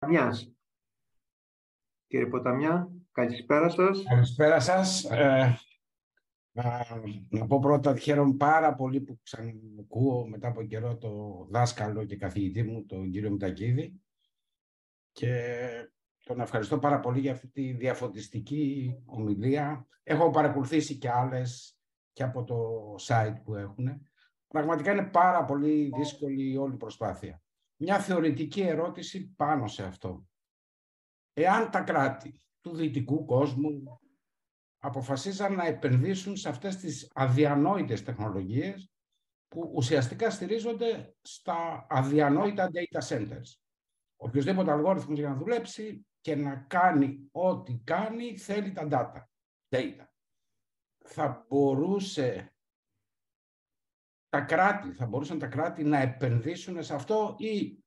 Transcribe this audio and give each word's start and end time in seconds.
Ποταμιάς. 0.00 0.52
Κύριε 2.06 2.26
Ποταμιά, 2.26 2.90
καλησπέρα 3.12 3.68
σας. 3.68 4.02
Καλησπέρα 4.02 4.60
σας. 4.60 5.04
Ε, 5.04 5.58
να, 7.30 7.46
πω 7.46 7.58
πρώτα 7.58 7.90
ότι 7.90 8.00
χαίρομαι 8.00 8.34
πάρα 8.34 8.74
πολύ 8.74 9.00
που 9.00 9.20
ξανακούω 9.22 10.28
μετά 10.28 10.48
από 10.48 10.62
καιρό 10.62 10.96
το 10.96 11.46
δάσκαλο 11.50 12.04
και 12.04 12.16
καθηγητή 12.16 12.62
μου, 12.62 12.86
τον 12.86 13.10
κύριο 13.10 13.30
Μητακίδη. 13.30 14.00
Και 15.12 15.56
τον 16.24 16.40
ευχαριστώ 16.40 16.78
πάρα 16.78 17.00
πολύ 17.00 17.20
για 17.20 17.32
αυτή 17.32 17.48
τη 17.48 17.72
διαφωτιστική 17.72 18.94
ομιλία. 19.06 19.86
Έχω 20.02 20.30
παρακολουθήσει 20.30 20.98
και 20.98 21.10
άλλες 21.10 21.78
και 22.12 22.22
από 22.22 22.44
το 22.44 22.94
site 23.00 23.36
που 23.44 23.54
έχουν. 23.54 24.06
Πραγματικά 24.48 24.92
είναι 24.92 25.06
πάρα 25.06 25.44
πολύ 25.44 25.90
δύσκολη 25.96 26.56
όλη 26.56 26.74
η 26.74 26.78
προσπάθεια 26.78 27.42
μια 27.82 27.98
θεωρητική 27.98 28.60
ερώτηση 28.60 29.34
πάνω 29.36 29.66
σε 29.66 29.84
αυτό. 29.84 30.26
Εάν 31.32 31.70
τα 31.70 31.80
κράτη 31.80 32.40
του 32.60 32.74
δυτικού 32.74 33.24
κόσμου 33.24 34.00
αποφασίζαν 34.78 35.54
να 35.54 35.66
επενδύσουν 35.66 36.36
σε 36.36 36.48
αυτές 36.48 36.76
τις 36.76 37.10
αδιανόητες 37.14 38.02
τεχνολογίες 38.02 38.90
που 39.48 39.72
ουσιαστικά 39.74 40.30
στηρίζονται 40.30 41.14
στα 41.22 41.86
αδιανόητα 41.88 42.70
data 42.72 43.08
centers. 43.08 43.58
Οποιοςδήποτε 44.16 44.70
αλγόριθμος 44.70 45.18
για 45.18 45.28
να 45.28 45.34
δουλέψει 45.34 46.06
και 46.20 46.36
να 46.36 46.56
κάνει 46.56 47.28
ό,τι 47.32 47.80
κάνει 47.84 48.38
θέλει 48.38 48.72
τα 48.72 48.88
data. 48.90 49.22
data. 49.68 50.04
Θα 51.04 51.46
μπορούσε 51.48 52.54
τα 54.30 54.40
κράτη, 54.40 54.92
θα 54.92 55.06
μπορούσαν 55.06 55.38
τα 55.38 55.46
κράτη 55.46 55.84
να 55.84 55.98
επενδύσουν 55.98 56.82
σε 56.82 56.94
αυτό 56.94 57.34
ή 57.38 57.84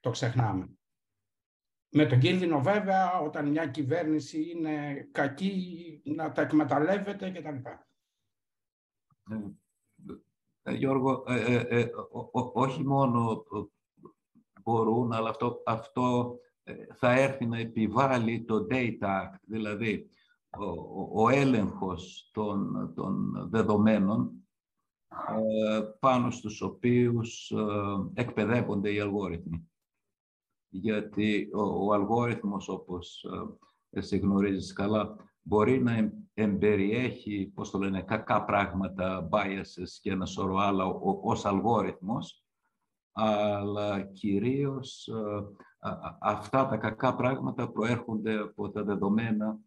το 0.00 0.10
ξεχνάμε. 0.10 0.68
Με 1.88 2.06
τον 2.06 2.18
κίνδυνο 2.18 2.60
βέβαια 2.60 3.18
όταν 3.20 3.48
μια 3.48 3.66
κυβέρνηση 3.66 4.50
είναι 4.50 5.08
κακή 5.12 6.02
να 6.04 6.32
τα 6.32 6.42
εκμεταλλεύεται 6.42 7.30
κτλ. 7.30 7.68
Ε, 9.30 9.38
ε, 10.62 10.72
Γιώργο, 10.72 11.24
ε, 11.26 11.56
ε, 11.56 11.90
όχι 12.52 12.84
μόνο 12.84 13.44
μπορούν, 14.62 15.12
αλλά 15.12 15.28
αυτό, 15.28 15.62
αυτό 15.66 16.38
θα 16.94 17.12
έρθει 17.12 17.46
να 17.46 17.58
επιβάλλει 17.58 18.44
το 18.44 18.66
Data 18.70 19.28
δηλαδή 19.42 20.08
ο, 20.58 21.22
ο 21.22 21.28
έλεγχος 21.28 22.30
των, 22.32 22.92
των 22.94 23.32
δεδομένων 23.50 24.30
ε, 24.30 24.43
πάνω 25.98 26.30
στους 26.30 26.60
οποίους 26.60 27.50
ε, 27.50 28.20
εκπαιδεύονται 28.20 28.92
οι 28.92 29.00
αλγόριθμοι. 29.00 29.68
Γιατί 30.68 31.50
ο, 31.54 31.86
ο 31.86 31.92
αλγόριθμος, 31.92 32.68
όπως 32.68 33.24
ε, 33.90 33.98
εσύ 33.98 34.18
γνωρίζεις 34.18 34.72
καλά, 34.72 35.16
μπορεί 35.42 35.82
να 35.82 36.12
εμπεριέχει, 36.34 37.52
πώς 37.54 37.70
το 37.70 37.78
λένε, 37.78 38.02
κακά 38.02 38.44
πράγματα, 38.44 39.28
biases 39.32 39.88
και 40.00 40.10
ένα 40.10 40.26
σωρό 40.26 40.56
άλλα 40.56 40.84
ως 41.22 41.44
αλγόριθμος, 41.44 42.44
αλλά 43.12 44.02
κυρίως 44.02 45.08
αυτά 46.20 46.66
τα 46.66 46.76
κακά 46.76 47.14
πράγματα 47.14 47.70
προέρχονται 47.70 48.38
από 48.38 48.70
τα 48.70 48.84
δεδομένα 48.84 49.58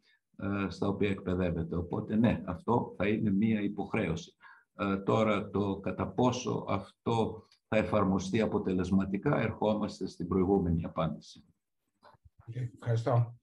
στα 0.68 0.88
οποία 0.88 1.10
εκπαιδεύεται. 1.10 1.76
Οπότε, 1.76 2.16
ναι, 2.16 2.44
αυτό 2.46 2.94
θα 2.98 3.08
είναι 3.08 3.32
μία 3.32 3.62
υποχρέωση. 3.62 4.36
Ε, 4.80 4.98
τώρα 4.98 5.50
το 5.50 5.80
κατά 5.80 6.08
πόσο 6.08 6.66
αυτό 6.68 7.46
θα 7.68 7.78
εφαρμοστεί 7.78 8.42
αποτελεσματικά, 8.42 9.40
ερχόμαστε 9.40 10.08
στην 10.08 10.28
προηγούμενη 10.28 10.84
απάντηση. 10.84 11.44
Ευχαριστώ. 12.80 13.36